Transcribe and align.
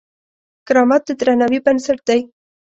کرامت 0.67 1.01
د 1.07 1.09
درناوي 1.19 1.59
بنسټ 1.65 1.99
دی. 2.07 2.19